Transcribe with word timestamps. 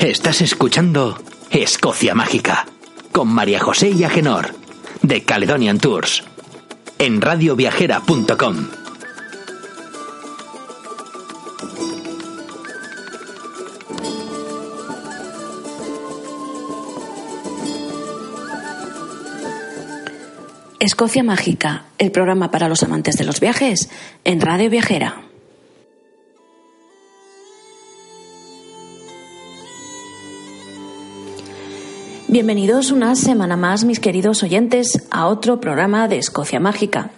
Estás 0.00 0.40
escuchando 0.40 1.22
Escocia 1.50 2.14
Mágica 2.14 2.64
con 3.12 3.28
María 3.28 3.60
José 3.60 3.90
y 3.90 4.02
Agenor 4.02 4.54
de 5.02 5.24
Caledonian 5.24 5.78
Tours 5.78 6.24
en 6.98 7.20
radioviajera.com. 7.20 8.68
Escocia 20.78 21.22
Mágica, 21.22 21.84
el 21.98 22.10
programa 22.10 22.50
para 22.50 22.70
los 22.70 22.82
amantes 22.82 23.18
de 23.18 23.24
los 23.24 23.38
viajes 23.38 23.90
en 24.24 24.40
Radio 24.40 24.70
Viajera. 24.70 25.29
Bienvenidos 32.30 32.92
una 32.92 33.16
semana 33.16 33.56
más, 33.56 33.82
mis 33.82 33.98
queridos 33.98 34.44
oyentes, 34.44 35.04
a 35.10 35.26
otro 35.26 35.60
programa 35.60 36.06
de 36.06 36.18
Escocia 36.18 36.60
Mágica, 36.60 37.10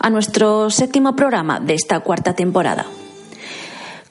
a 0.00 0.10
nuestro 0.10 0.70
séptimo 0.70 1.14
programa 1.14 1.60
de 1.60 1.74
esta 1.74 2.00
cuarta 2.00 2.34
temporada. 2.34 2.84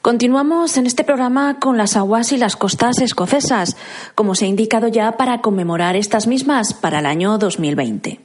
Continuamos 0.00 0.78
en 0.78 0.86
este 0.86 1.04
programa 1.04 1.58
con 1.60 1.76
las 1.76 1.94
aguas 1.94 2.32
y 2.32 2.38
las 2.38 2.56
costas 2.56 3.00
escocesas, 3.02 3.76
como 4.14 4.34
se 4.34 4.46
ha 4.46 4.48
indicado 4.48 4.88
ya 4.88 5.18
para 5.18 5.42
conmemorar 5.42 5.94
estas 5.94 6.26
mismas 6.26 6.72
para 6.72 7.00
el 7.00 7.06
año 7.06 7.36
2020. 7.36 8.20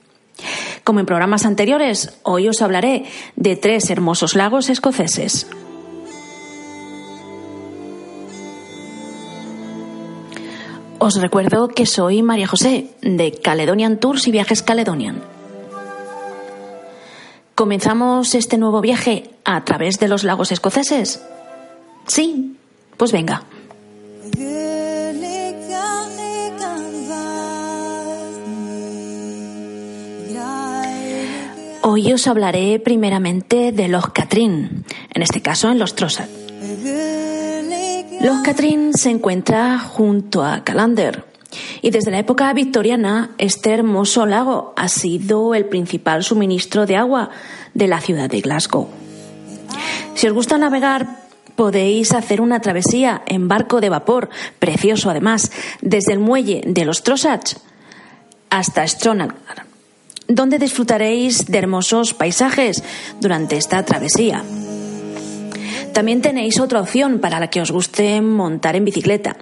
Como 0.85 1.01
en 1.01 1.05
programas 1.05 1.45
anteriores, 1.45 2.17
hoy 2.23 2.47
os 2.47 2.61
hablaré 2.61 3.03
de 3.35 3.57
tres 3.57 3.89
hermosos 3.89 4.35
lagos 4.35 4.69
escoceses. 4.69 5.47
Os 11.05 11.21
recuerdo 11.21 11.67
que 11.67 11.85
soy 11.85 12.23
María 12.23 12.47
José, 12.47 12.87
de 13.03 13.31
Caledonian 13.31 13.99
Tours 13.99 14.27
y 14.27 14.31
Viajes 14.31 14.63
Caledonian. 14.63 15.21
¿Comenzamos 17.53 18.33
este 18.33 18.57
nuevo 18.57 18.81
viaje 18.81 19.29
a 19.43 19.63
través 19.63 19.99
de 19.99 20.07
los 20.07 20.23
lagos 20.23 20.51
escoceses? 20.51 21.23
Sí, 22.07 22.57
pues 22.97 23.11
venga. 23.11 23.43
Hoy 31.83 32.13
os 32.13 32.25
hablaré 32.25 32.79
primeramente 32.79 33.71
de 33.71 33.89
los 33.89 34.07
Catrín, 34.07 34.85
en 35.13 35.21
este 35.21 35.43
caso 35.43 35.69
en 35.69 35.77
los 35.77 35.93
Trossard. 35.93 36.44
Los 38.25 38.41
Catrín 38.41 38.91
se 38.95 39.11
encuentra 39.11 39.77
junto 39.77 40.43
a 40.43 40.63
Calander 40.63 41.25
y 41.83 41.91
desde 41.91 42.09
la 42.09 42.17
época 42.17 42.51
victoriana 42.53 43.35
este 43.37 43.71
hermoso 43.71 44.25
lago 44.25 44.73
ha 44.75 44.87
sido 44.87 45.53
el 45.53 45.65
principal 45.65 46.23
suministro 46.23 46.87
de 46.87 46.95
agua 46.95 47.29
de 47.75 47.87
la 47.87 48.01
ciudad 48.01 48.27
de 48.27 48.41
Glasgow. 48.41 48.89
Si 50.15 50.25
os 50.25 50.33
gusta 50.33 50.57
navegar, 50.57 51.19
podéis 51.55 52.13
hacer 52.13 52.41
una 52.41 52.61
travesía 52.61 53.21
en 53.27 53.47
barco 53.47 53.79
de 53.79 53.89
vapor, 53.89 54.31
precioso 54.57 55.11
además, 55.11 55.51
desde 55.83 56.13
el 56.13 56.17
muelle 56.17 56.63
de 56.65 56.83
los 56.83 57.03
Trossachs 57.03 57.57
hasta 58.49 58.87
Stronach 58.87 59.35
donde 60.27 60.57
disfrutaréis 60.57 61.45
de 61.45 61.59
hermosos 61.59 62.15
paisajes 62.15 62.83
durante 63.19 63.57
esta 63.57 63.85
travesía. 63.85 64.43
También 65.95 66.21
tenéis 66.21 66.59
otra 66.59 66.81
opción 66.81 67.19
para 67.19 67.39
la 67.39 67.47
que 67.47 67.61
os 67.61 67.71
guste 67.71 68.19
montar 68.19 68.75
en 68.75 68.83
bicicleta. 68.83 69.37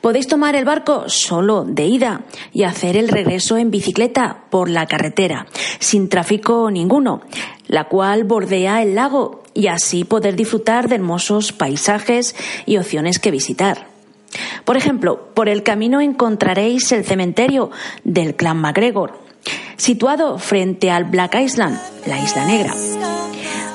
Podéis 0.00 0.26
tomar 0.26 0.56
el 0.56 0.64
barco 0.64 1.04
solo 1.06 1.62
de 1.62 1.84
ida 1.84 2.22
y 2.52 2.64
hacer 2.64 2.96
el 2.96 3.06
regreso 3.06 3.56
en 3.58 3.70
bicicleta 3.70 4.42
por 4.50 4.68
la 4.68 4.86
carretera, 4.86 5.46
sin 5.78 6.08
tráfico 6.08 6.68
ninguno, 6.72 7.20
la 7.68 7.84
cual 7.84 8.24
bordea 8.24 8.82
el 8.82 8.96
lago 8.96 9.44
y 9.54 9.68
así 9.68 10.02
poder 10.02 10.34
disfrutar 10.34 10.88
de 10.88 10.96
hermosos 10.96 11.52
paisajes 11.52 12.34
y 12.66 12.76
opciones 12.78 13.20
que 13.20 13.30
visitar. 13.30 13.86
Por 14.64 14.76
ejemplo, 14.76 15.32
por 15.32 15.48
el 15.48 15.62
camino 15.62 16.00
encontraréis 16.00 16.90
el 16.90 17.04
cementerio 17.04 17.70
del 18.02 18.34
clan 18.34 18.56
MacGregor, 18.56 19.20
situado 19.76 20.38
frente 20.38 20.90
al 20.90 21.04
Black 21.04 21.36
Island, 21.40 21.78
la 22.04 22.18
Isla 22.18 22.46
Negra. 22.46 22.74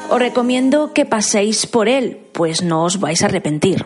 Os 0.10 0.20
recomiendo 0.20 0.94
que 0.94 1.06
paséis 1.06 1.68
por 1.68 1.88
él, 1.88 2.18
pues 2.34 2.64
no 2.64 2.84
os 2.84 3.00
vais 3.00 3.22
a 3.22 3.28
arrepentir. 3.28 3.86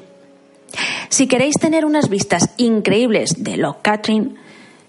Si 1.09 1.27
queréis 1.27 1.55
tener 1.55 1.85
unas 1.85 2.09
vistas 2.09 2.49
increíbles 2.57 3.43
de 3.43 3.57
Loch 3.57 3.81
Catherine, 3.81 4.35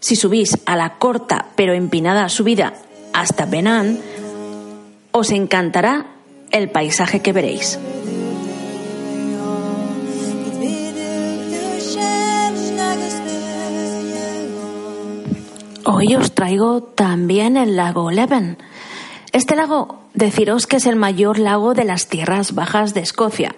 si 0.00 0.16
subís 0.16 0.58
a 0.64 0.76
la 0.76 0.98
corta 0.98 1.46
pero 1.56 1.74
empinada 1.74 2.28
subida 2.28 2.74
hasta 3.12 3.46
Benan, 3.46 3.98
os 5.10 5.30
encantará 5.30 6.06
el 6.50 6.70
paisaje 6.70 7.20
que 7.20 7.32
veréis. 7.32 7.78
Hoy 15.84 16.14
os 16.14 16.32
traigo 16.32 16.82
también 16.82 17.56
el 17.56 17.76
lago 17.76 18.10
Leven. 18.10 18.56
Este 19.32 19.56
lago, 19.56 20.03
deciros 20.14 20.66
que 20.66 20.76
es 20.76 20.86
el 20.86 20.96
mayor 20.96 21.38
lago 21.38 21.74
de 21.74 21.84
las 21.84 22.08
tierras 22.08 22.54
bajas 22.54 22.94
de 22.94 23.00
Escocia. 23.00 23.54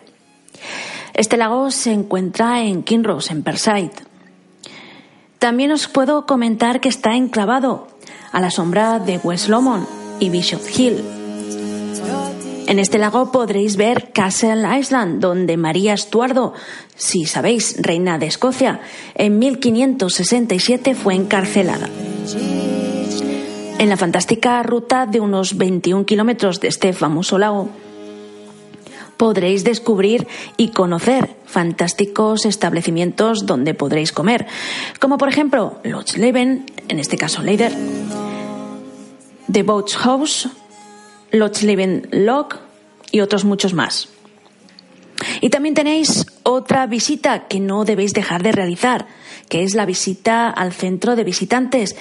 Este 1.14 1.36
lago 1.36 1.70
se 1.70 1.92
encuentra 1.92 2.62
en 2.62 2.82
Kinross, 2.82 3.30
en 3.30 3.42
Perside. 3.42 3.92
También 5.38 5.70
os 5.70 5.86
puedo 5.86 6.26
comentar 6.26 6.80
que 6.80 6.88
está 6.88 7.14
enclavado 7.14 7.88
a 8.32 8.40
la 8.40 8.50
sombra 8.50 8.98
de 8.98 9.18
West 9.18 9.48
Lomond 9.48 9.86
y 10.18 10.30
Bishop 10.30 10.62
Hill. 10.76 11.02
En 12.66 12.80
este 12.80 12.98
lago 12.98 13.30
podréis 13.30 13.76
ver 13.76 14.10
Castle 14.12 14.78
Island, 14.78 15.20
donde 15.20 15.56
María 15.56 15.94
Estuardo, 15.94 16.52
si 16.96 17.24
sabéis, 17.24 17.76
reina 17.78 18.18
de 18.18 18.26
Escocia, 18.26 18.80
en 19.14 19.38
1567 19.38 20.94
fue 20.94 21.14
encarcelada. 21.14 21.88
En 23.78 23.90
la 23.90 23.98
fantástica 23.98 24.62
ruta 24.62 25.04
de 25.04 25.20
unos 25.20 25.58
21 25.58 26.06
kilómetros 26.06 26.60
de 26.60 26.68
este 26.68 26.94
famoso 26.94 27.36
lago, 27.36 27.68
podréis 29.18 29.64
descubrir 29.64 30.26
y 30.56 30.68
conocer 30.68 31.36
fantásticos 31.44 32.46
establecimientos 32.46 33.44
donde 33.44 33.74
podréis 33.74 34.12
comer, 34.12 34.46
como 34.98 35.18
por 35.18 35.28
ejemplo 35.28 35.78
Leven, 36.16 36.64
en 36.88 36.98
este 36.98 37.18
caso 37.18 37.42
Leider, 37.42 37.72
The 39.52 39.62
Boats 39.62 39.96
House, 39.96 40.48
Leven 41.30 42.08
Lock 42.12 42.56
y 43.12 43.20
otros 43.20 43.44
muchos 43.44 43.74
más. 43.74 44.08
Y 45.42 45.50
también 45.50 45.74
tenéis 45.74 46.26
otra 46.44 46.86
visita 46.86 47.46
que 47.46 47.60
no 47.60 47.84
debéis 47.84 48.14
dejar 48.14 48.42
de 48.42 48.52
realizar, 48.52 49.06
que 49.50 49.64
es 49.64 49.74
la 49.74 49.84
visita 49.84 50.48
al 50.48 50.72
centro 50.72 51.14
de 51.14 51.24
visitantes 51.24 51.94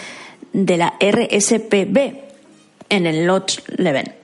de 0.55 0.77
la 0.77 0.93
RSPB 1.01 1.97
en 2.87 3.05
el 3.05 3.25
Lodge 3.27 3.61
Leven, 3.75 4.15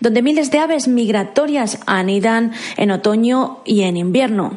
donde 0.00 0.22
miles 0.22 0.50
de 0.50 0.60
aves 0.60 0.88
migratorias 0.88 1.78
anidan 1.86 2.52
en 2.78 2.90
otoño 2.90 3.58
y 3.66 3.82
en 3.82 3.98
invierno. 3.98 4.56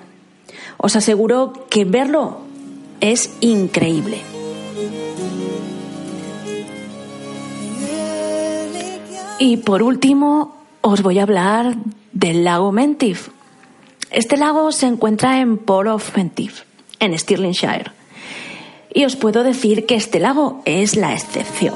Os 0.78 0.96
aseguro 0.96 1.68
que 1.70 1.84
verlo 1.84 2.40
es 3.02 3.36
increíble. 3.42 4.22
Y 9.38 9.58
por 9.58 9.84
último, 9.84 10.56
os 10.82 11.02
voy 11.02 11.20
a 11.20 11.24
hablar 11.24 11.76
del 12.14 12.46
lago 12.46 12.72
Mentif. 12.72 13.30
Este 14.12 14.38
lago 14.38 14.72
se 14.72 14.88
encuentra 14.88 15.42
en 15.42 15.58
Port 15.58 15.90
of 15.90 16.16
Mentif, 16.16 16.62
en 17.00 17.18
Stirlingshire. 17.18 17.92
Y 18.94 19.06
os 19.06 19.16
puedo 19.16 19.44
decir 19.44 19.86
que 19.86 19.96
este 19.96 20.20
lago 20.20 20.62
es 20.66 20.96
la 20.96 21.14
excepción. 21.14 21.76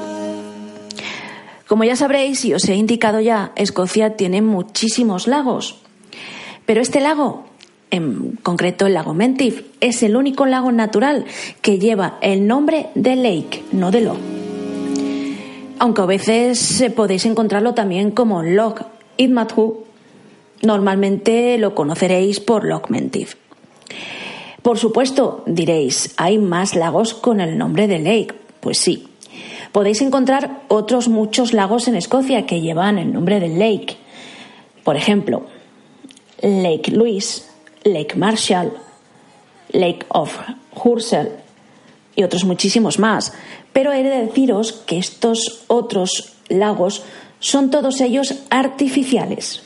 Como 1.66 1.84
ya 1.84 1.96
sabréis 1.96 2.44
y 2.44 2.54
os 2.54 2.68
he 2.68 2.74
indicado 2.74 3.20
ya, 3.20 3.52
Escocia 3.56 4.16
tiene 4.16 4.42
muchísimos 4.42 5.26
lagos. 5.26 5.80
Pero 6.64 6.80
este 6.80 7.00
lago, 7.00 7.46
en 7.90 8.32
concreto 8.42 8.86
el 8.86 8.94
lago 8.94 9.14
Mentif, 9.14 9.62
es 9.80 10.02
el 10.02 10.16
único 10.16 10.46
lago 10.46 10.70
natural 10.70 11.24
que 11.62 11.78
lleva 11.78 12.18
el 12.20 12.46
nombre 12.46 12.88
de 12.94 13.16
Lake, 13.16 13.64
no 13.72 13.90
de 13.90 14.00
Loch. 14.02 14.18
Aunque 15.78 16.02
a 16.02 16.06
veces 16.06 16.84
podéis 16.94 17.26
encontrarlo 17.26 17.74
también 17.74 18.10
como 18.10 18.42
Loch 18.42 18.82
Idmathu, 19.16 19.84
normalmente 20.62 21.58
lo 21.58 21.74
conoceréis 21.74 22.40
por 22.40 22.64
Loch 22.64 22.88
Mentif. 22.90 23.34
Por 24.66 24.78
supuesto, 24.78 25.44
diréis, 25.46 26.12
¿hay 26.16 26.38
más 26.38 26.74
lagos 26.74 27.14
con 27.14 27.40
el 27.40 27.56
nombre 27.56 27.86
de 27.86 28.00
Lake? 28.00 28.34
Pues 28.58 28.78
sí. 28.78 29.06
Podéis 29.70 30.02
encontrar 30.02 30.62
otros 30.66 31.06
muchos 31.06 31.52
lagos 31.52 31.86
en 31.86 31.94
Escocia 31.94 32.46
que 32.46 32.60
llevan 32.60 32.98
el 32.98 33.12
nombre 33.12 33.38
de 33.38 33.46
Lake. 33.46 33.96
Por 34.82 34.96
ejemplo, 34.96 35.46
Lake 36.42 36.90
Louise, 36.90 37.44
Lake 37.84 38.16
Marshall, 38.16 38.72
Lake 39.70 40.04
of 40.08 40.36
Hursel 40.74 41.28
y 42.16 42.24
otros 42.24 42.44
muchísimos 42.44 42.98
más. 42.98 43.34
Pero 43.72 43.92
he 43.92 44.02
de 44.02 44.26
deciros 44.26 44.72
que 44.72 44.98
estos 44.98 45.62
otros 45.68 46.32
lagos 46.48 47.04
son 47.38 47.70
todos 47.70 48.00
ellos 48.00 48.34
artificiales. 48.50 49.62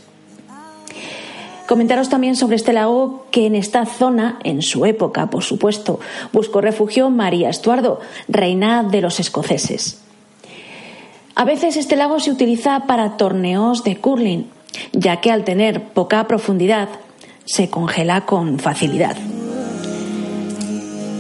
Comentaros 1.71 2.09
también 2.09 2.35
sobre 2.35 2.57
este 2.57 2.73
lago 2.73 3.27
que 3.31 3.47
en 3.47 3.55
esta 3.55 3.87
zona, 3.87 4.41
en 4.43 4.61
su 4.61 4.87
época, 4.87 5.31
por 5.31 5.45
supuesto, 5.45 6.01
buscó 6.33 6.61
refugio 6.61 7.11
María 7.11 7.49
Estuardo, 7.49 8.01
reina 8.27 8.83
de 8.83 9.01
los 9.01 9.21
escoceses. 9.21 10.01
A 11.37 11.45
veces 11.45 11.77
este 11.77 11.95
lago 11.95 12.19
se 12.19 12.33
utiliza 12.33 12.89
para 12.89 13.17
torneos 13.17 13.85
de 13.85 13.99
curling, 13.99 14.47
ya 14.91 15.21
que 15.21 15.31
al 15.31 15.45
tener 15.45 15.85
poca 15.85 16.27
profundidad 16.27 16.89
se 17.45 17.71
congela 17.71 18.27
con 18.27 18.59
facilidad. 18.59 19.17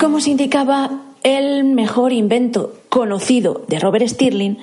Como 0.00 0.20
se 0.20 0.30
indicaba, 0.30 1.02
el 1.22 1.64
mejor 1.64 2.14
invento 2.14 2.72
conocido 2.88 3.64
de 3.68 3.78
Robert 3.78 4.06
Stirling 4.06 4.56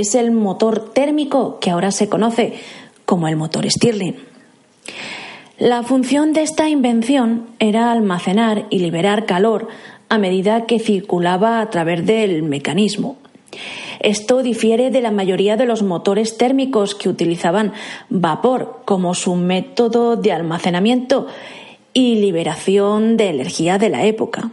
es 0.00 0.14
el 0.14 0.30
motor 0.30 0.92
térmico 0.92 1.58
que 1.60 1.70
ahora 1.70 1.90
se 1.90 2.08
conoce 2.08 2.54
como 3.04 3.28
el 3.28 3.36
motor 3.36 3.70
Stirling. 3.70 4.16
La 5.58 5.82
función 5.82 6.32
de 6.32 6.42
esta 6.42 6.68
invención 6.68 7.48
era 7.58 7.92
almacenar 7.92 8.66
y 8.70 8.78
liberar 8.78 9.26
calor 9.26 9.68
a 10.08 10.16
medida 10.16 10.64
que 10.64 10.78
circulaba 10.78 11.60
a 11.60 11.68
través 11.68 12.06
del 12.06 12.42
mecanismo. 12.42 13.18
Esto 14.00 14.42
difiere 14.42 14.90
de 14.90 15.02
la 15.02 15.10
mayoría 15.10 15.56
de 15.56 15.66
los 15.66 15.82
motores 15.82 16.38
térmicos 16.38 16.94
que 16.94 17.10
utilizaban 17.10 17.72
vapor 18.08 18.80
como 18.86 19.14
su 19.14 19.36
método 19.36 20.16
de 20.16 20.32
almacenamiento 20.32 21.26
y 21.92 22.14
liberación 22.14 23.18
de 23.18 23.28
energía 23.28 23.76
de 23.76 23.90
la 23.90 24.06
época. 24.06 24.52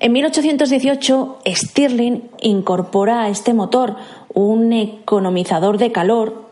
En 0.00 0.12
1818, 0.12 1.38
Stirling 1.44 2.22
incorpora 2.40 3.24
a 3.24 3.28
este 3.30 3.52
motor 3.52 3.96
un 4.34 4.72
economizador 4.72 5.78
de 5.78 5.92
calor 5.92 6.48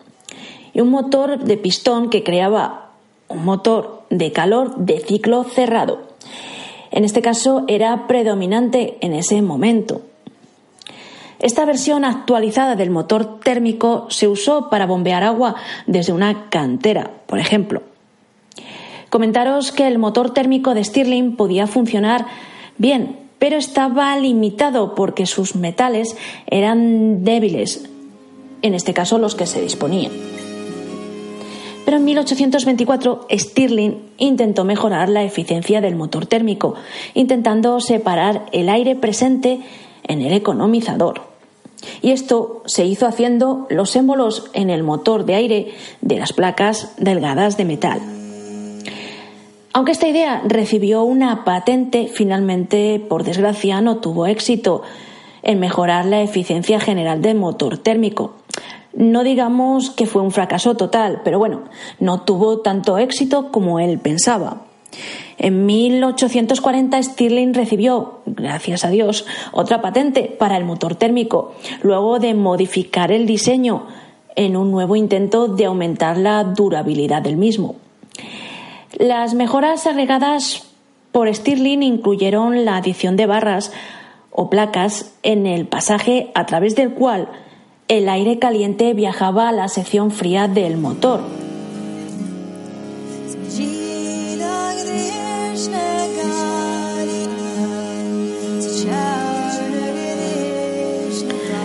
y 0.73 0.81
un 0.81 0.91
motor 0.91 1.39
de 1.39 1.57
pistón 1.57 2.11
que 2.11 2.23
creaba 2.23 2.91
un 3.29 3.45
motor 3.45 4.05
de 4.11 4.33
calor 4.33 4.77
de 4.77 5.01
ciclo 5.01 5.45
cerrado. 5.45 6.01
En 6.91 7.05
este 7.05 7.23
caso 7.23 7.65
era 7.69 8.07
predominante 8.07 8.99
en 9.01 9.13
ese 9.13 9.43
momento. 9.43 10.03
Esta 11.39 11.65
versión 11.67 12.05
actualizada 12.05 12.77
del 12.77 12.91
motor 12.91 13.41
térmico 13.41 14.07
se 14.09 14.27
usó 14.27 14.71
para 14.71 14.87
bombear 14.87 15.23
agua 15.23 15.57
desde 15.87 16.13
una 16.13 16.49
cantera, 16.49 17.11
por 17.27 17.39
ejemplo. 17.39 17.83
Comentaros 19.11 19.71
que 19.71 19.87
el 19.87 19.99
motor 19.99 20.33
térmico 20.33 20.75
de 20.75 20.83
Stirling 20.85 21.37
podía 21.37 21.67
funcionar 21.67 22.27
bien 22.79 23.26
pero 23.39 23.57
estaba 23.57 24.17
limitado 24.19 24.95
porque 24.95 25.27
sus 25.27 25.57
metales 25.57 26.17
eran 26.47 27.25
débiles, 27.25 27.89
en 28.63 28.75
este 28.75 28.95
caso 28.95 29.19
los 29.19 29.35
que 29.35 29.47
se 29.47 29.61
disponían. 29.61 30.13
Pero 31.85 31.99
en 31.99 32.05
1824 32.05 33.29
Stirling 33.31 34.03
intentó 34.19 34.65
mejorar 34.65 35.09
la 35.09 35.23
eficiencia 35.23 35.81
del 35.81 35.95
motor 35.95 36.27
térmico, 36.27 36.75
intentando 37.15 37.79
separar 37.81 38.47
el 38.51 38.69
aire 38.69 38.97
presente 38.97 39.61
en 40.03 40.21
el 40.23 40.33
economizador. 40.33 41.23
Y 42.03 42.11
esto 42.11 42.63
se 42.67 42.85
hizo 42.85 43.07
haciendo 43.07 43.67
los 43.71 43.95
émbolos 43.95 44.51
en 44.53 44.71
el 44.71 44.83
motor 44.83 45.27
de 45.27 45.35
aire 45.37 45.75
de 46.01 46.17
las 46.17 46.33
placas 46.33 46.95
delgadas 46.99 47.57
de 47.57 47.65
metal. 47.65 48.16
Aunque 49.77 49.93
esta 49.93 50.09
idea 50.09 50.41
recibió 50.47 51.03
una 51.03 51.45
patente, 51.45 52.09
finalmente, 52.11 52.99
por 52.99 53.25
desgracia, 53.25 53.83
no 53.83 53.99
tuvo 53.99 54.27
éxito 54.27 54.81
en 55.43 55.61
mejorar 55.61 56.07
la 56.07 56.23
eficiencia 56.23 56.81
general 56.81 57.21
del 57.21 57.37
motor 57.37 57.77
térmico. 57.77 58.37
No 58.95 59.23
digamos 59.23 59.91
que 59.91 60.07
fue 60.07 60.23
un 60.23 60.31
fracaso 60.31 60.79
total, 60.79 61.21
pero 61.25 61.39
bueno, 61.39 61.65
no 62.01 62.23
tuvo 62.23 62.61
tanto 62.61 62.97
éxito 62.97 63.53
como 63.53 63.79
él 63.79 63.99
pensaba. 63.99 64.63
En 65.37 65.67
1840 65.67 67.03
Stirling 67.03 67.53
recibió, 67.53 68.21
gracias 68.25 68.83
a 68.83 68.89
Dios, 68.89 69.27
otra 69.53 69.83
patente 69.83 70.35
para 70.39 70.57
el 70.57 70.65
motor 70.65 70.95
térmico, 70.95 71.53
luego 71.83 72.19
de 72.19 72.33
modificar 72.33 73.13
el 73.13 73.27
diseño 73.27 73.89
en 74.37 74.57
un 74.57 74.71
nuevo 74.71 74.97
intento 74.97 75.49
de 75.49 75.67
aumentar 75.67 76.17
la 76.17 76.45
durabilidad 76.45 77.21
del 77.21 77.37
mismo. 77.37 77.75
Las 78.99 79.35
mejoras 79.35 79.87
agregadas 79.87 80.65
por 81.13 81.33
Stirling 81.33 81.83
incluyeron 81.83 82.65
la 82.65 82.79
adición 82.79 83.17
de 83.17 83.27
barras 83.27 83.71
o 84.31 84.49
placas 84.49 85.13
en 85.23 85.47
el 85.47 85.67
pasaje 85.67 86.31
a 86.35 86.47
través 86.47 86.77
del 86.77 86.95
cual 86.95 87.29
el 87.89 88.09
aire 88.09 88.39
caliente 88.39 88.95
viajaba 88.95 89.51
a 89.51 89.53
la 89.53 89.69
sección 89.69 90.11
fría 90.11 90.49
del 90.49 90.79
motor. 90.79 91.21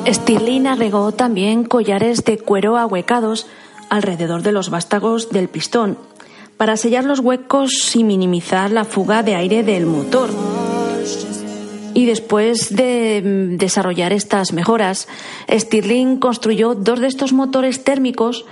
Stirling 0.05 0.67
agregó 0.67 1.13
también 1.13 1.63
collares 1.63 2.25
de 2.25 2.37
cuero 2.37 2.77
ahuecados 2.77 3.47
alrededor 3.89 4.41
de 4.41 4.51
los 4.51 4.69
vástagos 4.69 5.29
del 5.29 5.47
pistón 5.47 5.97
para 6.61 6.77
sellar 6.77 7.05
los 7.05 7.21
huecos 7.21 7.95
y 7.95 8.03
minimizar 8.03 8.69
la 8.69 8.85
fuga 8.85 9.23
de 9.23 9.33
aire 9.33 9.63
del 9.63 9.87
motor. 9.87 10.29
Y 11.95 12.05
después 12.05 12.75
de 12.75 13.19
mm, 13.25 13.57
desarrollar 13.57 14.13
estas 14.13 14.53
mejoras, 14.53 15.07
Stirling 15.49 16.17
construyó 16.17 16.75
dos 16.75 16.99
de 16.99 17.07
estos 17.07 17.33
motores 17.33 17.83
térmicos, 17.83 18.45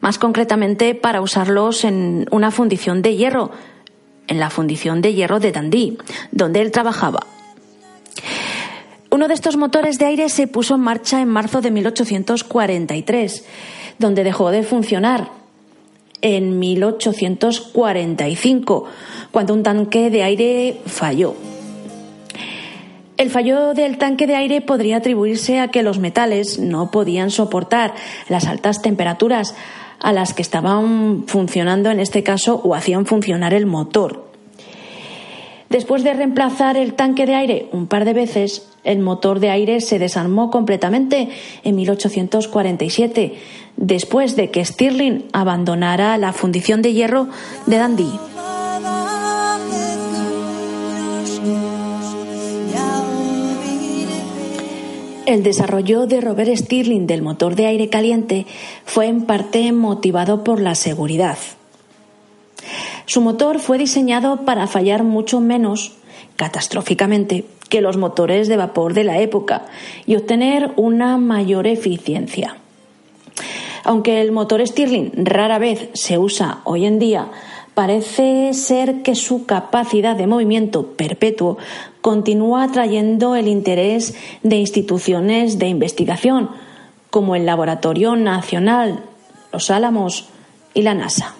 más 0.00 0.20
concretamente 0.20 0.94
para 0.94 1.20
usarlos 1.20 1.82
en 1.82 2.28
una 2.30 2.52
fundición 2.52 3.02
de 3.02 3.16
hierro, 3.16 3.50
en 4.28 4.38
la 4.38 4.50
fundición 4.50 5.02
de 5.02 5.14
hierro 5.14 5.40
de 5.40 5.50
Dundee, 5.50 5.98
donde 6.30 6.60
él 6.60 6.70
trabajaba. 6.70 7.26
Uno 9.10 9.26
de 9.26 9.34
estos 9.34 9.56
motores 9.56 9.98
de 9.98 10.04
aire 10.04 10.28
se 10.28 10.46
puso 10.46 10.76
en 10.76 10.82
marcha 10.82 11.20
en 11.20 11.28
marzo 11.28 11.60
de 11.60 11.72
1843, 11.72 13.44
donde 13.98 14.22
dejó 14.22 14.52
de 14.52 14.62
funcionar 14.62 15.37
en 16.22 16.58
1845, 16.58 18.84
cuando 19.30 19.54
un 19.54 19.62
tanque 19.62 20.10
de 20.10 20.22
aire 20.22 20.80
falló. 20.86 21.34
El 23.16 23.30
fallo 23.30 23.74
del 23.74 23.98
tanque 23.98 24.26
de 24.28 24.36
aire 24.36 24.60
podría 24.60 24.98
atribuirse 24.98 25.58
a 25.58 25.68
que 25.68 25.82
los 25.82 25.98
metales 25.98 26.60
no 26.60 26.92
podían 26.92 27.32
soportar 27.32 27.94
las 28.28 28.46
altas 28.46 28.80
temperaturas 28.80 29.56
a 29.98 30.12
las 30.12 30.34
que 30.34 30.42
estaban 30.42 31.24
funcionando 31.26 31.90
en 31.90 31.98
este 31.98 32.22
caso 32.22 32.60
o 32.62 32.76
hacían 32.76 33.06
funcionar 33.06 33.54
el 33.54 33.66
motor. 33.66 34.28
Después 35.68 36.04
de 36.04 36.14
reemplazar 36.14 36.76
el 36.76 36.94
tanque 36.94 37.26
de 37.26 37.34
aire 37.34 37.68
un 37.72 37.88
par 37.88 38.04
de 38.04 38.14
veces, 38.14 38.68
el 38.84 39.00
motor 39.00 39.40
de 39.40 39.50
aire 39.50 39.80
se 39.80 39.98
desarmó 39.98 40.50
completamente 40.50 41.28
en 41.62 41.76
1847, 41.76 43.34
después 43.78 44.36
de 44.36 44.50
que 44.50 44.64
Stirling 44.64 45.24
abandonara 45.32 46.18
la 46.18 46.32
fundición 46.32 46.82
de 46.82 46.92
hierro 46.92 47.28
de 47.66 47.78
Dundee. 47.78 48.18
El 55.26 55.42
desarrollo 55.42 56.06
de 56.06 56.20
Robert 56.20 56.54
Stirling 56.56 57.06
del 57.06 57.22
motor 57.22 57.54
de 57.54 57.66
aire 57.66 57.88
caliente 57.88 58.46
fue 58.84 59.06
en 59.06 59.26
parte 59.26 59.72
motivado 59.72 60.42
por 60.42 60.60
la 60.60 60.74
seguridad. 60.74 61.38
Su 63.06 63.20
motor 63.20 63.58
fue 63.58 63.78
diseñado 63.78 64.44
para 64.44 64.66
fallar 64.66 65.04
mucho 65.04 65.40
menos, 65.40 65.92
catastróficamente, 66.36 67.44
que 67.68 67.80
los 67.80 67.96
motores 67.96 68.48
de 68.48 68.56
vapor 68.56 68.94
de 68.94 69.04
la 69.04 69.18
época 69.20 69.66
y 70.06 70.16
obtener 70.16 70.72
una 70.76 71.18
mayor 71.18 71.66
eficiencia. 71.66 72.56
Aunque 73.84 74.20
el 74.20 74.32
motor 74.32 74.66
Stirling 74.66 75.12
rara 75.24 75.58
vez 75.58 75.90
se 75.94 76.18
usa 76.18 76.60
hoy 76.64 76.84
en 76.86 76.98
día, 76.98 77.28
parece 77.74 78.52
ser 78.54 79.02
que 79.02 79.14
su 79.14 79.46
capacidad 79.46 80.16
de 80.16 80.26
movimiento 80.26 80.94
perpetuo 80.96 81.58
continúa 82.00 82.64
atrayendo 82.64 83.36
el 83.36 83.46
interés 83.48 84.14
de 84.42 84.56
instituciones 84.56 85.58
de 85.58 85.68
investigación, 85.68 86.50
como 87.10 87.36
el 87.36 87.46
Laboratorio 87.46 88.16
Nacional, 88.16 89.04
los 89.52 89.70
Álamos 89.70 90.28
y 90.74 90.82
la 90.82 90.94
NASA. 90.94 91.34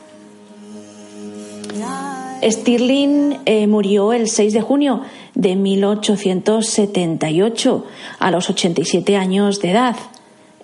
Stirling 2.42 3.38
eh, 3.46 3.66
murió 3.66 4.12
el 4.12 4.28
6 4.28 4.52
de 4.52 4.60
junio 4.60 5.00
de 5.34 5.56
1878 5.56 7.86
a 8.18 8.30
los 8.30 8.48
87 8.48 9.16
años 9.16 9.60
de 9.60 9.72
edad 9.72 9.96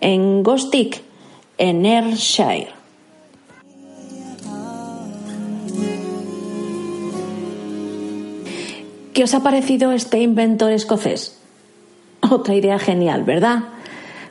en 0.01 0.43
Gostick, 0.43 1.03
en 1.59 1.87
Ayrshire. 1.87 2.69
¿Qué 9.13 9.23
os 9.23 9.33
ha 9.35 9.43
parecido 9.45 9.93
este 9.93 10.21
inventor 10.21 10.73
escocés? 10.73 11.39
Otra 12.31 12.55
idea 12.55 12.79
genial, 12.79 13.23
¿verdad? 13.23 13.61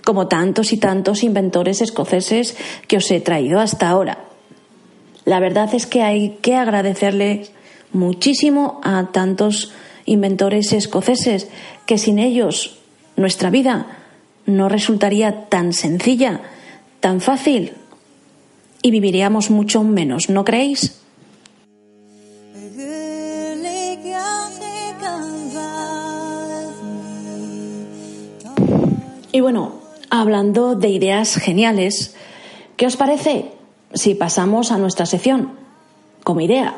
Como 0.03 0.27
tantos 0.27 0.73
y 0.73 0.77
tantos 0.77 1.23
inventores 1.23 1.81
escoceses 1.81 2.57
que 2.87 2.97
os 2.97 3.09
he 3.09 3.21
traído 3.21 3.59
hasta 3.59 3.89
ahora. 3.89 4.25
La 5.23 5.39
verdad 5.39 5.73
es 5.73 5.87
que 5.87 6.01
hay 6.01 6.37
que 6.41 6.55
agradecerle 6.55 7.47
muchísimo 7.93 8.81
a 8.83 9.11
tantos 9.13 9.71
inventores 10.05 10.73
escoceses 10.73 11.47
que 11.85 11.97
sin 11.97 12.19
ellos 12.19 12.79
nuestra 13.15 13.49
vida 13.49 13.99
no 14.45 14.67
resultaría 14.67 15.45
tan 15.45 15.71
sencilla, 15.71 16.41
tan 17.03 17.19
fácil 17.19 17.73
y 18.81 18.89
viviríamos 18.89 19.49
mucho 19.51 19.83
menos, 19.83 20.29
¿no 20.29 20.45
creéis? 20.45 21.01
Y 29.33 29.41
bueno, 29.41 29.73
hablando 30.09 30.75
de 30.75 30.87
ideas 30.87 31.35
geniales, 31.35 32.15
¿qué 32.77 32.87
os 32.87 32.95
parece 32.95 33.51
si 33.93 34.15
pasamos 34.15 34.71
a 34.71 34.77
nuestra 34.77 35.05
sección, 35.05 35.51
como 36.23 36.39
idea, 36.39 36.77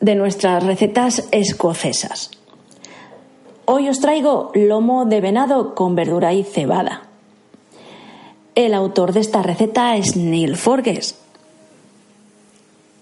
de 0.00 0.14
nuestras 0.16 0.62
recetas 0.62 1.26
escocesas? 1.30 2.30
Hoy 3.64 3.88
os 3.88 4.00
traigo 4.00 4.52
lomo 4.54 5.06
de 5.06 5.22
venado 5.22 5.74
con 5.74 5.94
verdura 5.94 6.34
y 6.34 6.44
cebada. 6.44 7.05
El 8.56 8.72
autor 8.72 9.12
de 9.12 9.20
esta 9.20 9.42
receta 9.42 9.96
es 9.96 10.16
Neil 10.16 10.56
Forges. 10.56 11.14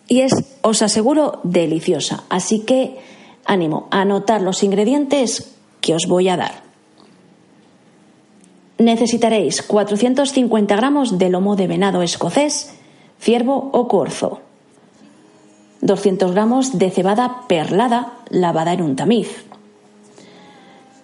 Y 0.09 0.21
es, 0.21 0.33
os 0.63 0.83
aseguro, 0.83 1.39
deliciosa. 1.45 2.25
Así 2.29 2.65
que 2.67 2.99
ánimo 3.45 3.87
a 3.93 4.01
anotar 4.01 4.43
los 4.43 4.65
ingredientes 4.65 5.55
que 5.81 5.95
os 5.95 6.07
voy 6.09 6.29
a 6.29 6.37
dar. 6.37 6.65
Necesitaréis 8.79 9.63
450 9.63 10.75
gramos 10.75 11.19
de 11.19 11.31
lomo 11.31 11.55
de 11.55 11.69
venado 11.69 12.03
escocés, 12.03 12.75
ciervo 13.21 13.71
o 13.73 13.87
corzo, 13.87 14.41
200 15.83 16.33
gramos 16.33 16.79
de 16.79 16.91
cebada 16.91 17.43
perlada 17.47 18.15
lavada 18.29 18.73
en 18.73 18.83
un 18.83 18.97
tamiz. 18.97 19.45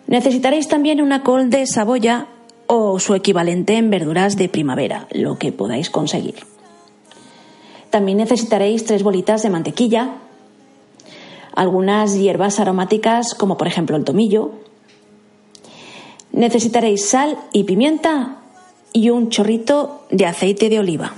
Necesitaréis 0.08 0.66
también 0.66 1.00
una 1.00 1.22
col 1.22 1.50
de 1.50 1.66
saboya 1.66 2.26
o 2.72 3.00
su 3.00 3.16
equivalente 3.16 3.76
en 3.76 3.90
verduras 3.90 4.36
de 4.36 4.48
primavera, 4.48 5.08
lo 5.10 5.38
que 5.38 5.50
podáis 5.50 5.90
conseguir. 5.90 6.36
También 7.90 8.18
necesitaréis 8.18 8.84
tres 8.84 9.02
bolitas 9.02 9.42
de 9.42 9.50
mantequilla, 9.50 10.10
algunas 11.56 12.16
hierbas 12.16 12.60
aromáticas 12.60 13.34
como 13.34 13.56
por 13.56 13.66
ejemplo 13.66 13.96
el 13.96 14.04
tomillo, 14.04 14.52
Necesitaréis 16.32 17.08
sal 17.08 17.36
y 17.52 17.64
pimienta 17.64 18.36
y 18.92 19.10
un 19.10 19.30
chorrito 19.30 20.06
de 20.10 20.26
aceite 20.26 20.68
de 20.68 20.78
oliva. 20.78 21.12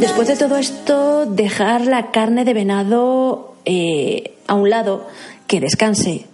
Después 0.00 0.28
de 0.28 0.36
todo 0.36 0.56
esto, 0.56 1.26
dejar 1.26 1.86
la 1.86 2.10
carne 2.10 2.46
de 2.46 2.54
venado 2.54 3.53
eh, 3.64 4.34
a 4.46 4.54
un 4.54 4.70
lado, 4.70 5.06
que 5.46 5.60
descanse, 5.60 6.26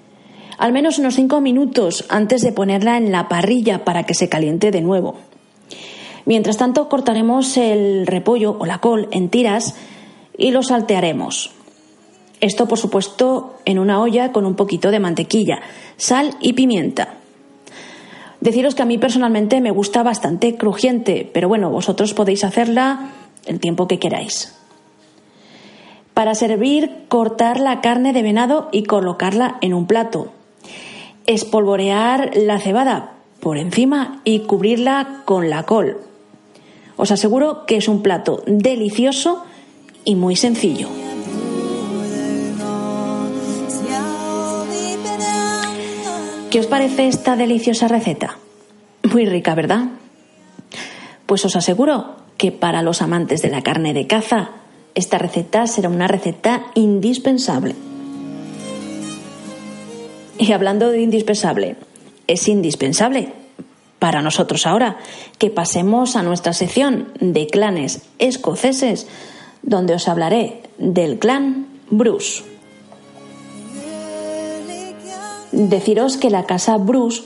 al 0.59 0.73
menos 0.73 0.99
unos 0.99 1.15
5 1.15 1.41
minutos 1.41 2.05
antes 2.09 2.43
de 2.43 2.53
ponerla 2.53 2.97
en 2.97 3.13
la 3.13 3.29
parrilla 3.29 3.85
para 3.85 4.05
que 4.05 4.15
se 4.15 4.29
caliente 4.29 4.71
de 4.71 4.83
nuevo. 4.83 5.17
Mientras 6.27 6.59
tanto, 6.59 6.89
cortaremos 6.89 7.57
el 7.57 8.07
repollo 8.07 8.57
o 8.59 8.67
la 8.67 8.79
col 8.79 9.09
en 9.11 9.31
tiras 9.31 9.75
y 10.37 10.51
lo 10.51 10.63
saltearemos. 10.63 11.53
Esto, 12.41 12.67
por 12.69 12.79
supuesto, 12.79 13.57
en 13.65 13.79
una 13.79 14.01
olla 14.01 14.33
con 14.33 14.47
un 14.47 14.55
poquito 14.55 14.91
de 14.91 15.01
mantequilla, 15.01 15.61
sal 15.97 16.37
y 16.41 16.53
pimienta. 16.53 17.15
Deciros 18.41 18.75
que 18.75 18.83
a 18.83 18.87
mí 18.87 18.97
personalmente 18.97 19.61
me 19.61 19.71
gusta 19.71 20.03
bastante 20.03 20.57
crujiente, 20.57 21.31
pero 21.33 21.49
bueno, 21.49 21.71
vosotros 21.71 22.15
podéis 22.15 22.45
hacerla 22.45 23.13
el 23.47 23.61
tiempo 23.61 23.87
que 23.87 23.99
queráis. 23.99 24.60
Para 26.21 26.35
servir, 26.35 27.07
cortar 27.09 27.61
la 27.61 27.81
carne 27.81 28.13
de 28.13 28.21
venado 28.21 28.69
y 28.73 28.83
colocarla 28.83 29.57
en 29.63 29.73
un 29.73 29.87
plato. 29.87 30.31
Espolvorear 31.25 32.33
la 32.37 32.59
cebada 32.59 33.15
por 33.41 33.57
encima 33.57 34.21
y 34.25 34.41
cubrirla 34.41 35.23
con 35.25 35.49
la 35.49 35.63
col. 35.63 35.97
Os 36.99 37.11
aseguro 37.11 37.65
que 37.65 37.79
es 37.79 37.89
un 37.89 38.03
plato 38.03 38.43
delicioso 38.47 39.47
y 40.05 40.15
muy 40.15 40.37
sencillo. 40.37 40.89
¿Qué 46.51 46.61
os 46.61 46.67
parece 46.67 47.09
esta 47.09 47.35
deliciosa 47.35 47.89
receta? 47.89 48.37
Muy 49.11 49.25
rica, 49.25 49.55
¿verdad? 49.55 49.87
Pues 51.25 51.47
os 51.47 51.57
aseguro 51.57 52.17
que 52.37 52.53
para 52.53 52.83
los 52.83 53.01
amantes 53.01 53.41
de 53.41 53.49
la 53.49 53.63
carne 53.63 53.95
de 53.95 54.07
caza, 54.07 54.60
esta 54.95 55.19
receta 55.19 55.67
será 55.67 55.89
una 55.89 56.09
receta 56.09 56.67
indispensable. 56.75 57.75
Y 60.39 60.53
hablando 60.53 60.91
de 60.91 61.03
indispensable, 61.03 61.77
es 62.27 62.49
indispensable 62.49 63.33
para 63.99 64.23
nosotros 64.23 64.67
ahora 64.67 64.97
que 65.39 65.51
pasemos 65.51 66.17
a 66.17 66.23
nuestra 66.23 66.53
sección 66.53 67.13
de 67.21 67.47
clanes 67.47 68.03
escoceses 68.19 69.07
donde 69.63 69.95
os 69.95 70.09
hablaré 70.09 70.63
del 70.79 71.19
clan 71.19 71.67
Bruce. 71.91 72.43
Deciros 75.53 76.17
que 76.17 76.31
la 76.31 76.47
casa 76.47 76.79
Bruce 76.79 77.25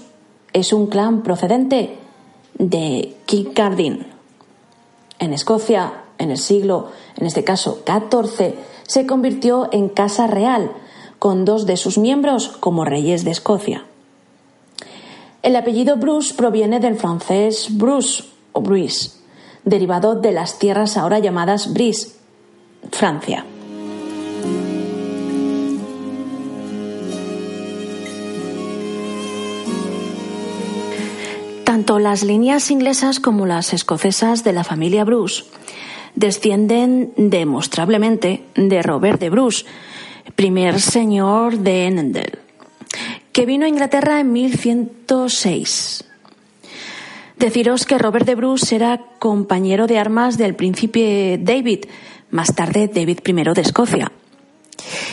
es 0.52 0.72
un 0.72 0.88
clan 0.88 1.22
procedente 1.22 1.96
de 2.58 3.14
Kincardine. 3.26 4.06
En 5.18 5.32
Escocia, 5.32 6.03
en 6.24 6.32
el 6.32 6.38
siglo, 6.38 6.88
en 7.16 7.26
este 7.26 7.44
caso 7.44 7.82
XIV, 7.86 8.54
se 8.86 9.06
convirtió 9.06 9.68
en 9.72 9.88
casa 9.88 10.26
real, 10.26 10.72
con 11.18 11.44
dos 11.44 11.66
de 11.66 11.76
sus 11.76 11.96
miembros 11.96 12.48
como 12.48 12.84
reyes 12.84 13.24
de 13.24 13.30
Escocia. 13.30 13.84
El 15.42 15.56
apellido 15.56 15.96
Bruce 15.96 16.34
proviene 16.34 16.80
del 16.80 16.96
francés 16.96 17.68
Bruce 17.70 18.24
o 18.52 18.60
Bruce, 18.60 19.10
derivado 19.64 20.14
de 20.14 20.32
las 20.32 20.58
tierras 20.58 20.96
ahora 20.96 21.18
llamadas 21.18 21.72
Bris, 21.72 22.16
Francia. 22.90 23.44
Tanto 31.64 31.98
las 31.98 32.22
líneas 32.22 32.70
inglesas 32.70 33.18
como 33.18 33.46
las 33.46 33.72
escocesas 33.72 34.44
de 34.44 34.52
la 34.52 34.64
familia 34.64 35.04
Bruce 35.04 35.44
descienden 36.14 37.12
demostrablemente 37.16 38.44
de 38.54 38.82
Robert 38.82 39.20
de 39.20 39.30
Bruce, 39.30 39.64
primer 40.36 40.80
señor 40.80 41.58
de 41.58 41.86
Enendel, 41.86 42.38
que 43.32 43.46
vino 43.46 43.66
a 43.66 43.68
Inglaterra 43.68 44.20
en 44.20 44.32
1106. 44.32 46.04
Deciros 47.36 47.84
que 47.84 47.98
Robert 47.98 48.26
de 48.26 48.36
Bruce 48.36 48.74
era 48.74 49.00
compañero 49.18 49.86
de 49.86 49.98
armas 49.98 50.38
del 50.38 50.54
príncipe 50.54 51.38
David, 51.42 51.86
más 52.30 52.54
tarde 52.54 52.88
David 52.92 53.18
I 53.26 53.32
de 53.32 53.60
Escocia, 53.60 54.12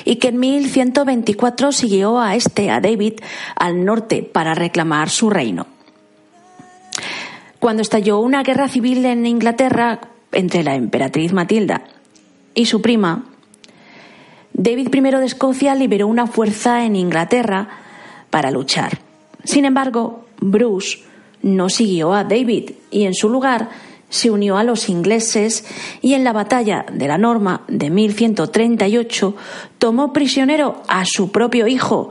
y 0.06 0.18
que 0.18 0.30
en 0.30 0.40
1124 0.40 1.72
siguió 1.72 2.20
a 2.20 2.36
este, 2.36 2.70
a 2.70 2.80
David, 2.80 3.14
al 3.56 3.84
norte 3.86 4.22
para 4.24 4.54
reclamar 4.54 5.10
su 5.10 5.30
reino. 5.30 5.66
Cuando 7.60 7.82
estalló 7.82 8.20
una 8.20 8.44
guerra 8.44 8.68
civil 8.68 9.06
en 9.06 9.26
Inglaterra 9.26 10.00
entre 10.32 10.64
la 10.64 10.76
emperatriz 10.76 11.34
Matilda 11.34 11.84
y 12.54 12.66
su 12.66 12.82
prima, 12.82 13.26
David 14.54 14.94
I 14.94 15.02
de 15.02 15.26
Escocia 15.26 15.76
liberó 15.76 16.08
una 16.08 16.28
fuerza 16.28 16.86
en 16.86 16.96
Inglaterra 16.96 17.70
para 18.30 18.52
luchar. 18.52 19.00
Sin 19.44 19.66
embargo, 19.66 20.26
Bruce 20.40 21.00
no 21.42 21.70
siguió 21.70 22.14
a 22.14 22.24
David 22.24 22.72
y 22.92 23.06
en 23.06 23.14
su 23.14 23.30
lugar 23.30 23.70
se 24.10 24.30
unió 24.30 24.58
a 24.58 24.64
los 24.64 24.90
ingleses 24.90 25.66
y 26.02 26.14
en 26.14 26.24
la 26.24 26.34
batalla 26.34 26.86
de 26.92 27.08
la 27.08 27.18
Norma 27.18 27.64
de 27.68 27.90
1138 27.90 29.36
tomó 29.80 30.12
prisionero 30.12 30.84
a 30.88 31.06
su 31.06 31.32
propio 31.32 31.66
hijo, 31.68 32.10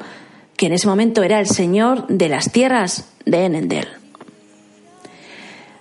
que 0.57 0.67
en 0.67 0.73
ese 0.73 0.89
momento 0.89 1.23
era 1.23 1.41
el 1.41 1.47
señor 1.47 2.07
de 2.09 2.29
las 2.31 2.51
tierras 2.51 3.13
de 3.27 3.45
Enendel. 3.45 3.87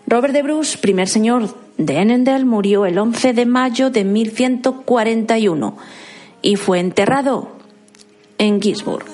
Robert 0.08 0.34
de 0.34 0.44
Bruce, 0.44 0.78
primer 0.78 1.08
señor 1.08 1.56
de 1.80 1.98
Enendel, 1.98 2.46
murió 2.46 2.86
el 2.86 3.00
11 3.00 3.34
de 3.34 3.46
mayo 3.46 3.90
de 3.90 4.04
1141 4.04 5.78
y 6.42 6.58
fue 6.58 6.80
enterrado 6.80 7.48
en 8.38 8.62
Gisborne. 8.62 9.10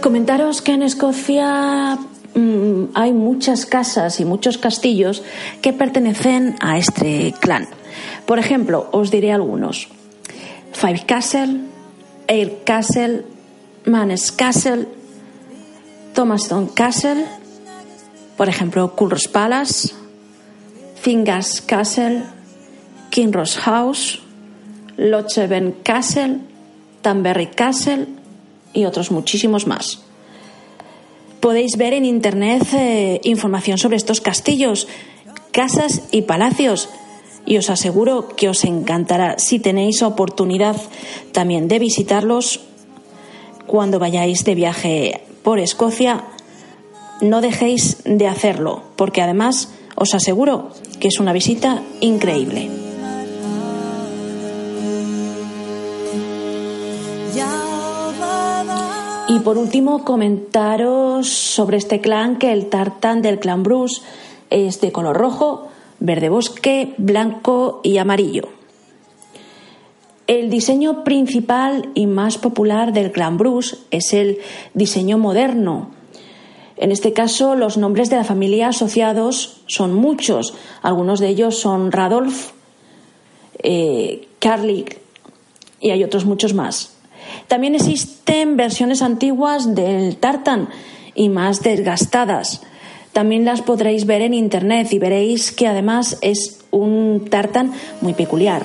Comentaros 0.00 0.62
que 0.62 0.72
en 0.72 0.82
Escocia 0.82 1.98
mm, 2.34 2.84
hay 2.94 3.12
muchas 3.12 3.66
casas 3.66 4.18
y 4.18 4.24
muchos 4.24 4.56
castillos 4.56 5.22
que 5.60 5.74
pertenecen 5.74 6.56
a 6.60 6.78
este 6.78 7.34
clan. 7.40 7.68
Por 8.24 8.38
ejemplo, 8.38 8.88
os 8.92 9.10
diré 9.10 9.32
algunos. 9.32 9.88
Five 10.72 11.04
Castle, 11.06 11.60
Air 12.26 12.62
Castle, 12.64 13.26
Mannes 13.84 14.32
Castle, 14.32 14.88
Thomaston 16.14 16.66
Castle, 16.68 17.24
por 18.36 18.48
ejemplo, 18.48 18.94
Culross 18.94 19.28
Palace, 19.28 19.94
Fingers 21.00 21.60
Castle, 21.60 22.22
Kinross 23.10 23.56
House, 23.58 24.20
Locheven 24.96 25.76
Castle, 25.82 26.38
Tamberry 27.00 27.48
Castle 27.48 28.06
y 28.72 28.84
otros 28.84 29.10
muchísimos 29.10 29.66
más. 29.66 30.02
Podéis 31.40 31.76
ver 31.76 31.92
en 31.92 32.04
Internet 32.04 32.68
eh, 32.72 33.20
información 33.24 33.78
sobre 33.78 33.96
estos 33.96 34.20
castillos, 34.20 34.86
casas 35.50 36.02
y 36.12 36.22
palacios 36.22 36.88
y 37.44 37.56
os 37.56 37.70
aseguro 37.70 38.28
que 38.28 38.48
os 38.48 38.64
encantará 38.64 39.38
si 39.38 39.58
tenéis 39.58 40.02
oportunidad 40.02 40.76
también 41.32 41.68
de 41.68 41.78
visitarlos 41.78 42.60
cuando 43.66 43.98
vayáis 43.98 44.44
de 44.44 44.54
viaje 44.54 45.20
por 45.42 45.58
Escocia, 45.58 46.24
no 47.20 47.40
dejéis 47.40 48.02
de 48.04 48.26
hacerlo, 48.26 48.82
porque 48.96 49.22
además 49.22 49.72
os 49.94 50.14
aseguro 50.14 50.70
que 51.00 51.08
es 51.08 51.20
una 51.20 51.32
visita 51.32 51.82
increíble. 52.00 52.70
Y 59.28 59.38
por 59.38 59.56
último, 59.56 60.04
comentaros 60.04 61.28
sobre 61.28 61.78
este 61.78 62.00
clan 62.00 62.36
que 62.36 62.52
el 62.52 62.66
tartán 62.66 63.22
del 63.22 63.38
clan 63.38 63.62
Bruce 63.62 64.02
es 64.50 64.80
de 64.80 64.92
color 64.92 65.16
rojo, 65.16 65.68
verde 66.00 66.28
bosque, 66.28 66.94
blanco 66.98 67.80
y 67.82 67.96
amarillo. 67.96 68.61
El 70.32 70.48
diseño 70.48 71.04
principal 71.04 71.90
y 71.92 72.06
más 72.06 72.38
popular 72.38 72.94
del 72.94 73.12
clan 73.12 73.36
Bruce 73.36 73.76
es 73.90 74.14
el 74.14 74.38
diseño 74.72 75.18
moderno. 75.18 75.90
En 76.78 76.90
este 76.90 77.12
caso, 77.12 77.54
los 77.54 77.76
nombres 77.76 78.08
de 78.08 78.16
la 78.16 78.24
familia 78.24 78.68
asociados 78.68 79.60
son 79.66 79.92
muchos. 79.92 80.54
Algunos 80.80 81.20
de 81.20 81.28
ellos 81.28 81.58
son 81.58 81.92
Radolf, 81.92 82.52
eh, 83.62 84.26
y 85.80 85.90
hay 85.90 86.02
otros 86.02 86.24
muchos 86.24 86.54
más. 86.54 86.96
También 87.46 87.74
existen 87.74 88.56
versiones 88.56 89.02
antiguas 89.02 89.74
del 89.74 90.16
tartan 90.16 90.70
y 91.14 91.28
más 91.28 91.60
desgastadas. 91.60 92.62
También 93.12 93.44
las 93.44 93.60
podréis 93.60 94.06
ver 94.06 94.22
en 94.22 94.32
internet 94.32 94.94
y 94.94 94.98
veréis 94.98 95.52
que 95.52 95.66
además 95.66 96.16
es 96.22 96.64
un 96.70 97.26
tartan 97.28 97.74
muy 98.00 98.14
peculiar. 98.14 98.64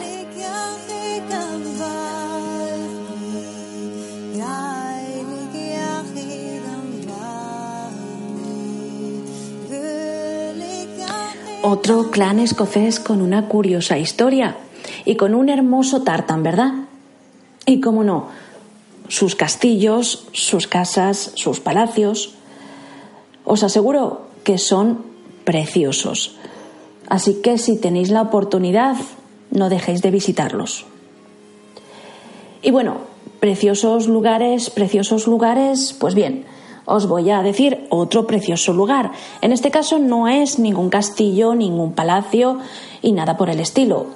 Otro 11.69 12.12
clan 12.12 12.39
escocés 12.39 12.97
con 13.01 13.21
una 13.21 13.49
curiosa 13.49 13.97
historia 13.97 14.56
y 15.03 15.17
con 15.17 15.36
un 15.36 15.49
hermoso 15.49 16.01
tartan, 16.01 16.41
¿verdad? 16.41 16.71
Y 17.65 17.82
cómo 17.82 18.06
no, 18.06 18.30
sus 19.10 19.36
castillos, 19.36 20.30
sus 20.32 20.65
casas, 20.65 21.34
sus 21.36 21.60
palacios. 21.60 22.36
Os 23.43 23.63
aseguro 23.63 24.27
que 24.45 24.58
son 24.58 25.03
preciosos. 25.43 26.38
Así 27.10 27.41
que 27.41 27.58
si 27.58 27.75
tenéis 27.75 28.12
la 28.12 28.21
oportunidad, 28.21 28.95
no 29.51 29.67
dejéis 29.67 30.01
de 30.01 30.12
visitarlos. 30.12 30.86
Y 32.62 32.71
bueno, 32.71 32.99
preciosos 33.41 34.08
lugares, 34.08 34.69
preciosos 34.69 35.27
lugares, 35.27 35.93
pues 35.99 36.15
bien, 36.15 36.45
os 36.88 37.06
voy 37.06 37.30
a 37.30 37.43
decir 37.43 37.86
otro 37.89 38.26
precioso 38.26 38.71
lugar. 38.71 39.12
En 39.41 39.52
este 39.52 39.71
caso 39.71 40.00
no 40.00 40.30
es 40.30 40.58
ningún 40.58 40.89
castillo, 40.89 41.54
ningún 41.54 41.91
palacio 41.91 42.60
y 43.02 43.12
nada 43.12 43.36
por 43.36 43.50
el 43.50 43.60
estilo. 43.60 44.08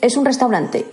Es 0.00 0.16
un 0.16 0.24
restaurante. 0.24 0.86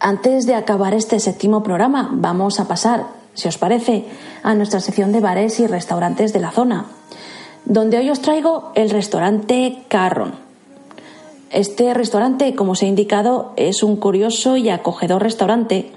Antes 0.00 0.44
de 0.44 0.56
acabar 0.56 0.92
este 0.92 1.20
séptimo 1.20 1.62
programa, 1.62 2.10
vamos 2.12 2.58
a 2.58 2.66
pasar, 2.66 3.06
si 3.34 3.46
os 3.46 3.58
parece, 3.58 4.06
a 4.42 4.54
nuestra 4.54 4.80
sección 4.80 5.12
de 5.12 5.20
bares 5.20 5.60
y 5.60 5.68
restaurantes 5.68 6.32
de 6.32 6.40
la 6.40 6.50
zona, 6.50 6.86
donde 7.64 7.98
hoy 7.98 8.10
os 8.10 8.20
traigo 8.20 8.72
el 8.74 8.90
restaurante 8.90 9.84
Carron. 9.86 10.34
Este 11.50 11.94
restaurante, 11.94 12.56
como 12.56 12.72
os 12.72 12.82
he 12.82 12.86
indicado, 12.86 13.52
es 13.54 13.84
un 13.84 13.96
curioso 13.96 14.56
y 14.56 14.68
acogedor 14.68 15.22
restaurante, 15.22 15.92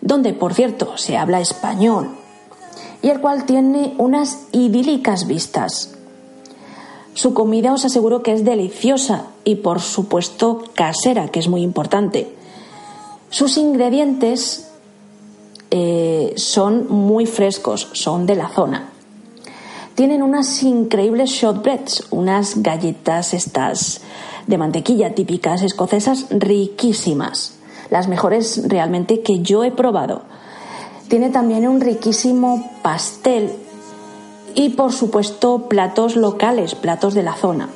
donde, 0.00 0.32
por 0.32 0.52
cierto, 0.52 0.96
se 0.96 1.16
habla 1.16 1.40
español 1.40 2.19
y 3.02 3.08
el 3.08 3.20
cual 3.20 3.44
tiene 3.44 3.94
unas 3.98 4.46
idílicas 4.52 5.26
vistas. 5.26 5.94
Su 7.14 7.34
comida 7.34 7.72
os 7.72 7.84
aseguro 7.84 8.22
que 8.22 8.32
es 8.32 8.44
deliciosa 8.44 9.26
y 9.44 9.56
por 9.56 9.80
supuesto 9.80 10.64
casera, 10.74 11.28
que 11.28 11.40
es 11.40 11.48
muy 11.48 11.62
importante. 11.62 12.32
Sus 13.30 13.56
ingredientes 13.56 14.70
eh, 15.70 16.34
son 16.36 16.88
muy 16.88 17.26
frescos, 17.26 17.88
son 17.92 18.26
de 18.26 18.36
la 18.36 18.48
zona. 18.48 18.90
Tienen 19.94 20.22
unas 20.22 20.62
increíbles 20.62 21.30
shortbreads, 21.30 22.06
unas 22.10 22.62
galletas 22.62 23.34
estas 23.34 24.00
de 24.46 24.58
mantequilla 24.58 25.14
típicas 25.14 25.62
escocesas 25.62 26.26
riquísimas, 26.30 27.58
las 27.90 28.08
mejores 28.08 28.68
realmente 28.68 29.20
que 29.20 29.40
yo 29.40 29.62
he 29.62 29.70
probado 29.70 30.22
tiene 31.10 31.30
también 31.30 31.66
un 31.66 31.80
riquísimo 31.80 32.70
pastel 32.82 33.50
y 34.54 34.70
por 34.70 34.92
supuesto 34.92 35.66
platos 35.68 36.14
locales, 36.14 36.76
platos 36.76 37.14
de 37.14 37.24
la 37.24 37.34
zona. 37.34 37.68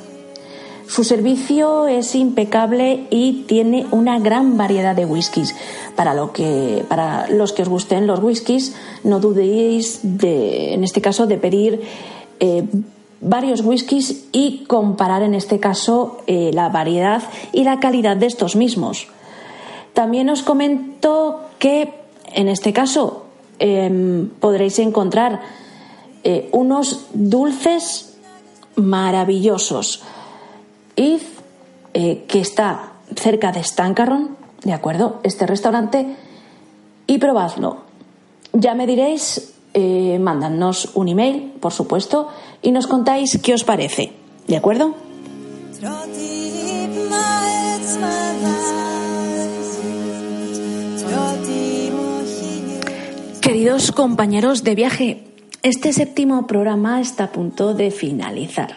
Su 0.87 1.03
servicio 1.03 1.88
es 1.88 2.14
impecable 2.14 3.09
y 3.11 3.44
tiene 3.49 3.87
una 3.90 4.20
gran 4.20 4.57
variedad 4.57 4.94
de 4.94 5.05
whiskies. 5.05 5.57
Para, 5.97 6.14
lo 6.14 6.33
que, 6.33 6.85
para 6.88 7.27
los 7.29 7.53
que 7.53 7.62
os 7.62 7.68
gusten 7.68 8.07
los 8.07 8.23
whiskies, 8.23 8.77
no 9.03 9.18
dudéis 9.18 10.01
de, 10.03 10.73
en 10.75 10.85
este 10.85 11.01
caso, 11.01 11.27
de 11.27 11.37
pedir 11.37 11.83
eh, 12.38 12.64
varios 13.20 13.62
whiskies 13.62 14.27
y 14.31 14.64
comparar 14.68 15.23
en 15.23 15.35
este 15.35 15.59
caso 15.59 16.18
eh, 16.29 16.51
la 16.53 16.68
variedad 16.68 17.25
y 17.53 17.64
la 17.64 17.81
calidad 17.81 18.16
de 18.16 18.27
estos 18.27 18.55
mismos. 18.55 19.09
También 19.92 20.31
os 20.31 20.42
comento 20.42 21.40
que 21.59 21.94
en 22.33 22.49
este 22.49 22.73
caso 22.73 23.24
em, 23.59 24.29
podréis 24.40 24.79
encontrar 24.79 25.43
eh, 26.23 26.49
unos 26.53 27.07
dulces 27.12 28.14
maravillosos. 28.77 30.03
Id, 30.97 31.21
eh, 31.93 32.25
que 32.27 32.40
está 32.40 32.93
cerca 33.14 33.53
de 33.53 33.62
Stancaron, 33.62 34.37
¿de 34.62 34.73
acuerdo? 34.73 35.21
Este 35.23 35.47
restaurante, 35.47 36.17
y 37.07 37.19
probadlo. 37.19 37.83
Ya 38.53 38.75
me 38.75 38.87
diréis, 38.87 39.55
eh, 39.75 40.19
mándanos 40.21 40.90
un 40.95 41.09
email, 41.09 41.53
por 41.61 41.73
supuesto, 41.73 42.29
y 42.62 42.71
nos 42.71 42.87
contáis 42.87 43.38
qué 43.43 43.55
os 43.55 43.64
parece, 43.64 44.12
¿de 44.47 44.57
acuerdo? 44.57 44.95
Queridos 53.64 53.92
compañeros 53.92 54.62
de 54.62 54.74
viaje, 54.74 55.24
este 55.62 55.94
séptimo 55.94 56.46
programa 56.46 57.00
está 57.00 57.24
a 57.24 57.33
punto 57.33 57.72
de 57.72 57.90
finalizar. 57.90 58.77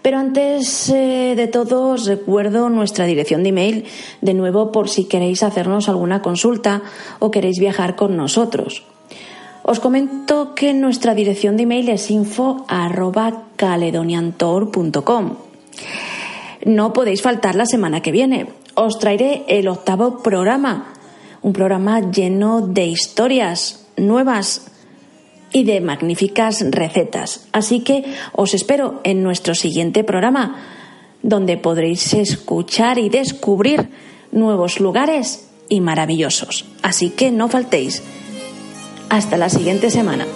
Pero 0.00 0.16
antes 0.16 0.88
eh, 0.88 1.34
de 1.36 1.46
todo 1.46 1.92
os 1.92 2.06
recuerdo 2.06 2.70
nuestra 2.70 3.04
dirección 3.04 3.42
de 3.42 3.50
email 3.50 3.84
de 4.22 4.32
nuevo 4.32 4.72
por 4.72 4.88
si 4.88 5.04
queréis 5.04 5.42
hacernos 5.42 5.90
alguna 5.90 6.22
consulta 6.22 6.80
o 7.18 7.30
queréis 7.30 7.60
viajar 7.60 7.96
con 7.96 8.16
nosotros. 8.16 8.82
Os 9.62 9.78
comento 9.78 10.54
que 10.54 10.72
nuestra 10.72 11.12
dirección 11.12 11.58
de 11.58 11.64
email 11.64 11.90
es 11.90 12.10
info 12.10 12.64
No 16.64 16.92
podéis 16.94 17.20
faltar 17.20 17.54
la 17.56 17.66
semana 17.66 18.00
que 18.00 18.12
viene. 18.12 18.48
Os 18.72 18.98
traeré 18.98 19.44
el 19.48 19.68
octavo 19.68 20.22
programa, 20.22 20.94
un 21.42 21.52
programa 21.52 22.00
lleno 22.10 22.62
de 22.62 22.86
historias 22.86 23.84
nuevas 23.98 24.66
y 25.52 25.64
de 25.64 25.80
magníficas 25.80 26.64
recetas. 26.70 27.46
Así 27.52 27.80
que 27.80 28.04
os 28.32 28.54
espero 28.54 29.00
en 29.04 29.22
nuestro 29.22 29.54
siguiente 29.54 30.04
programa, 30.04 30.56
donde 31.22 31.56
podréis 31.56 32.12
escuchar 32.14 32.98
y 32.98 33.08
descubrir 33.08 33.88
nuevos 34.30 34.80
lugares 34.80 35.48
y 35.68 35.80
maravillosos. 35.80 36.66
Así 36.82 37.10
que 37.10 37.30
no 37.30 37.48
faltéis. 37.48 38.02
Hasta 39.08 39.36
la 39.36 39.48
siguiente 39.48 39.90
semana. 39.90 40.26